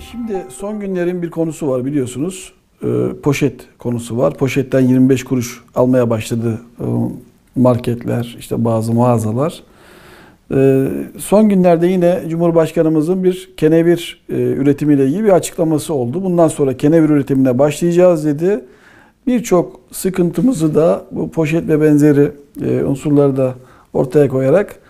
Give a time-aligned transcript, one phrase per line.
[0.00, 2.52] Şimdi son günlerin bir konusu var biliyorsunuz.
[2.82, 2.86] Ee,
[3.22, 4.34] poşet konusu var.
[4.34, 6.84] Poşetten 25 kuruş almaya başladı e,
[7.56, 9.62] marketler, işte bazı mağazalar.
[10.54, 10.88] Ee,
[11.18, 16.24] son günlerde yine Cumhurbaşkanımızın bir kenevir e, üretimiyle ilgili bir açıklaması oldu.
[16.24, 18.64] Bundan sonra kenevir üretimine başlayacağız dedi.
[19.26, 22.30] Birçok sıkıntımızı da bu poşet ve benzeri
[22.64, 23.54] e, unsurları da
[23.92, 24.85] ortaya koyarak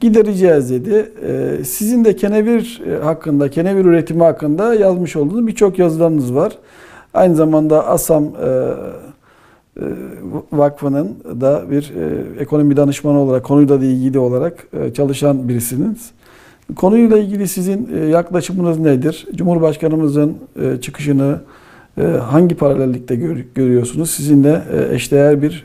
[0.00, 1.12] gidereceğiz dedi.
[1.26, 6.58] Ee, sizin de kenevir e, hakkında, kenevir üretimi hakkında yazmış olduğunuz birçok yazılarınız var.
[7.14, 8.28] Aynı zamanda ASAM e,
[9.80, 9.84] e,
[10.52, 11.92] Vakfı'nın da bir
[12.40, 16.10] ekonomi danışmanı olarak, konuyla da ilgili olarak çalışan birisiniz.
[16.76, 19.26] Konuyla ilgili sizin yaklaşımınız nedir?
[19.34, 20.36] Cumhurbaşkanımızın
[20.80, 21.40] çıkışını
[22.20, 23.16] hangi paralellikte
[23.54, 24.10] görüyorsunuz?
[24.10, 25.64] Sizinle eşdeğer bir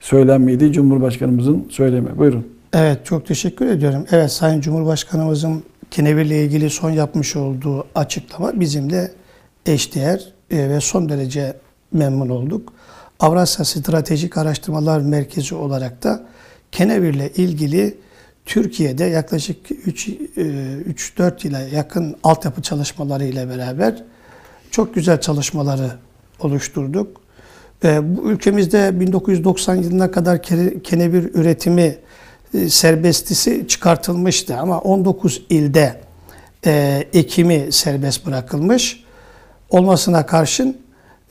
[0.00, 2.18] söylem miydi Cumhurbaşkanımızın söylemi?
[2.18, 2.59] Buyurun.
[2.72, 4.06] Evet çok teşekkür ediyorum.
[4.10, 9.12] Evet Sayın Cumhurbaşkanımızın kenevirle ilgili son yapmış olduğu açıklama bizimle
[9.66, 11.56] eşdeğer e, ve son derece
[11.92, 12.72] memnun olduk.
[13.20, 16.22] Avrasya Stratejik Araştırmalar Merkezi olarak da
[16.72, 17.98] kenevirle ilgili
[18.46, 24.04] Türkiye'de yaklaşık 3-4 ile yakın altyapı çalışmaları ile beraber
[24.70, 25.90] çok güzel çalışmaları
[26.40, 27.20] oluşturduk.
[27.84, 30.42] E, bu ülkemizde 1990 yılına kadar
[30.82, 31.98] kenevir üretimi
[32.68, 36.00] serbestisi çıkartılmıştı ama 19 ilde
[36.66, 39.04] e, ekimi serbest bırakılmış
[39.70, 40.76] olmasına karşın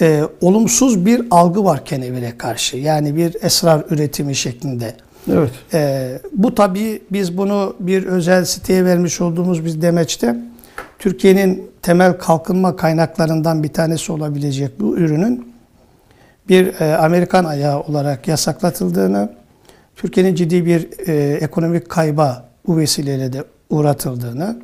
[0.00, 2.76] e, olumsuz bir algı var kenevire karşı.
[2.76, 4.94] Yani bir esrar üretimi şeklinde.
[5.32, 5.50] Evet.
[5.74, 10.36] E, bu tabii biz bunu bir özel siteye vermiş olduğumuz bir demeçte
[10.98, 15.52] Türkiye'nin temel kalkınma kaynaklarından bir tanesi olabilecek bu ürünün
[16.48, 19.32] bir e, Amerikan ayağı olarak yasaklatıldığını
[19.98, 24.56] Türkiye'nin ciddi bir e, ekonomik kayba bu vesileyle de uğratıldığını,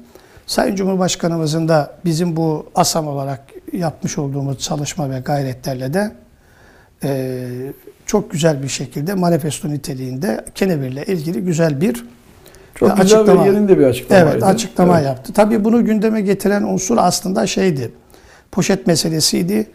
[0.46, 3.40] Sayın Cumhurbaşkanımızın da bizim bu ASAM olarak
[3.72, 6.12] yapmış olduğumuz çalışma ve gayretlerle de
[7.04, 7.48] e,
[8.06, 12.04] çok güzel bir şekilde manifesto niteliğinde kenevirle ilgili güzel bir
[12.74, 14.30] çok güzel açıklama, ve yerinde bir açıklama.
[14.30, 15.06] Evet, açıklama evet.
[15.06, 15.32] yaptı.
[15.32, 17.92] Tabii bunu gündeme getiren unsur aslında şeydi.
[18.52, 19.66] Poşet meselesiydi.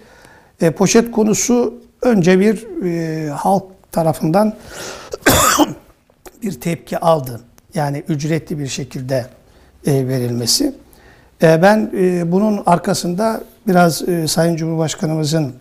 [0.62, 4.54] E, poşet konusu önce bir e, halk tarafından
[6.44, 7.42] bir tepki aldı.
[7.74, 9.26] Yani ücretli bir şekilde
[9.86, 10.74] e, verilmesi.
[11.44, 15.54] E, ben e, bunun arkasında biraz Sayın Cumhurbaşkanımızın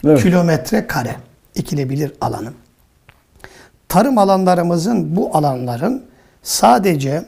[0.04, 0.22] evet.
[0.22, 1.16] kilometre kare
[1.56, 2.52] ekilebilir alanı.
[3.88, 6.04] Tarım alanlarımızın bu alanların
[6.42, 7.24] sadece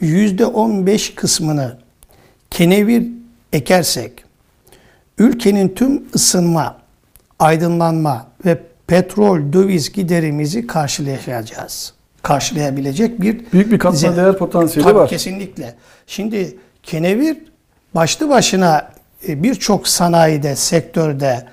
[0.00, 1.76] yüzde 15 kısmını
[2.50, 3.08] kenevir
[3.52, 4.24] ekersek
[5.18, 6.78] ülkenin tüm ısınma,
[7.38, 11.93] aydınlanma ve petrol, döviz giderimizi karşılayacağız
[12.24, 15.08] karşılayabilecek bir büyük bir katma değer potansiyeli Tabii var.
[15.08, 15.74] Kesinlikle.
[16.06, 17.36] Şimdi kenevir
[17.94, 18.90] başlı başına
[19.28, 21.44] e, birçok sanayide, sektörde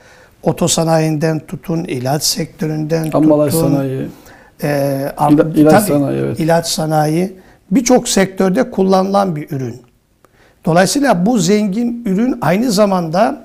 [0.43, 4.07] otosanayinden tutun, ilaç sektöründen Ambalaj tutun, sanayi,
[4.63, 4.67] e,
[5.31, 6.39] İla, ilaç tabii, sanayi, evet.
[6.39, 7.33] ilaç sanayi
[7.71, 9.81] birçok sektörde kullanılan bir ürün.
[10.65, 13.43] Dolayısıyla bu zengin ürün aynı zamanda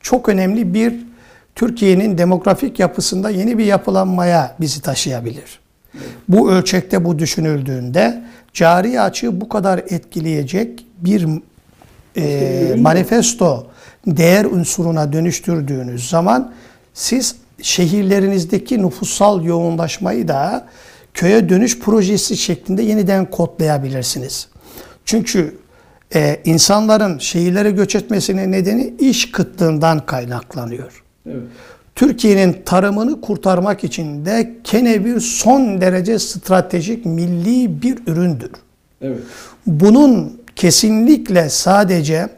[0.00, 0.94] çok önemli bir
[1.54, 5.67] Türkiye'nin demografik yapısında yeni bir yapılanmaya bizi taşıyabilir.
[6.28, 11.26] Bu ölçekte bu düşünüldüğünde cari açığı bu kadar etkileyecek bir
[12.16, 13.66] e, manifesto
[14.06, 16.52] değer unsuruna dönüştürdüğünüz zaman
[16.94, 20.66] siz şehirlerinizdeki nüfussal yoğunlaşmayı da
[21.14, 24.48] köye dönüş projesi şeklinde yeniden kodlayabilirsiniz.
[25.04, 25.58] Çünkü
[26.14, 31.04] e, insanların şehirlere göç etmesinin nedeni iş kıtlığından kaynaklanıyor.
[31.26, 31.42] Evet.
[31.98, 38.50] Türkiye'nin tarımını kurtarmak için de kenevir son derece stratejik milli bir üründür.
[39.02, 39.18] Evet.
[39.66, 42.28] Bunun kesinlikle sadece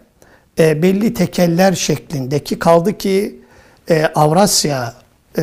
[0.58, 3.40] e, belli tekeller şeklindeki kaldı ki
[3.90, 4.94] e, Avrasya
[5.38, 5.42] e,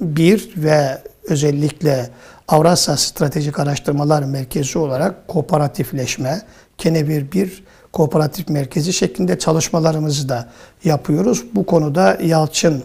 [0.00, 0.98] bir ve
[1.28, 2.10] özellikle
[2.48, 6.42] Avrasya Stratejik Araştırmalar Merkezi olarak kooperatifleşme,
[6.78, 10.48] Kenevir bir kooperatif merkezi şeklinde çalışmalarımızı da
[10.84, 11.44] yapıyoruz.
[11.54, 12.82] Bu konuda Yalçın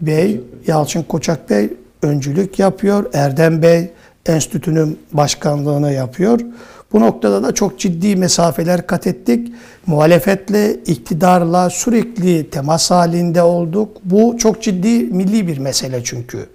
[0.00, 1.70] Bey, Yalçın Koçak Bey
[2.02, 3.10] öncülük yapıyor.
[3.12, 3.90] Erdem Bey
[4.26, 6.40] enstitünün başkanlığını yapıyor.
[6.92, 9.52] Bu noktada da çok ciddi mesafeler kat ettik.
[9.86, 13.96] Muhalefetle, iktidarla sürekli temas halinde olduk.
[14.04, 16.46] Bu çok ciddi milli bir mesele çünkü.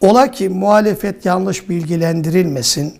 [0.00, 2.94] Ola ki muhalefet yanlış bilgilendirilmesin.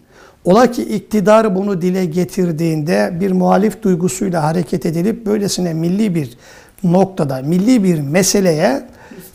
[0.45, 6.37] Ola ki iktidar bunu dile getirdiğinde bir muhalif duygusuyla hareket edilip böylesine milli bir
[6.85, 8.83] noktada, milli bir meseleye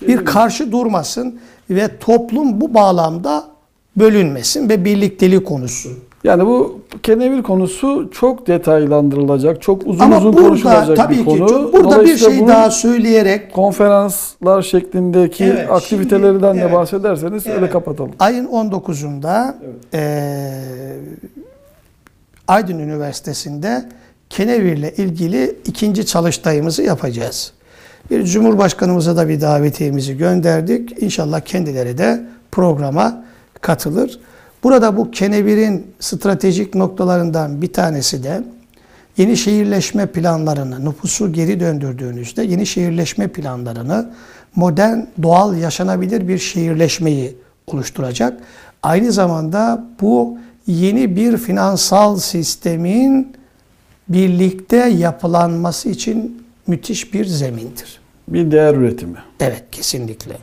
[0.01, 3.45] bir karşı durmasın ve toplum bu bağlamda
[3.95, 5.89] bölünmesin ve birliktelik konusu.
[6.25, 11.25] Yani bu kenevir konusu çok detaylandırılacak, çok uzun Ama uzun burada konuşulacak tabii bir ki
[11.25, 11.49] konu.
[11.49, 16.73] çok- burada bir şey daha söyleyerek konferanslar şeklindeki Evet, aktivitelerden şimdi- de evet.
[16.73, 17.71] bahsederseniz öyle Evet.
[17.71, 18.11] kapatalım.
[18.19, 19.75] ayın 19'unda Evet.
[19.93, 20.99] eee,
[22.47, 23.85] Aydın Üniversitesi'nde
[24.29, 27.53] Kenevir'le ilgili ikinci çalıştayımızı yapacağız.
[28.11, 31.03] Bir Cumhurbaşkanımıza da bir davetiyemizi gönderdik.
[31.03, 32.21] İnşallah kendileri de
[32.51, 33.23] programa
[33.61, 34.19] katılır.
[34.65, 38.43] Burada bu Kenevir'in stratejik noktalarından bir tanesi de
[39.17, 44.09] yeni şehirleşme planlarını, nüfusu geri döndürdüğünüzde yeni şehirleşme planlarını
[44.55, 47.35] modern, doğal, yaşanabilir bir şehirleşmeyi
[47.67, 48.39] oluşturacak.
[48.83, 53.33] Aynı zamanda bu yeni bir finansal sistemin
[54.09, 57.99] birlikte yapılanması için müthiş bir zemindir.
[58.27, 59.17] Bir değer üretimi.
[59.39, 60.35] Evet, kesinlikle.